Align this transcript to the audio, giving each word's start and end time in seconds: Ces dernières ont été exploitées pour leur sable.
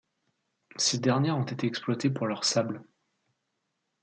Ces 0.77 0.97
dernières 0.97 1.37
ont 1.37 1.43
été 1.43 1.67
exploitées 1.67 2.09
pour 2.09 2.25
leur 2.25 2.43
sable. 2.43 2.83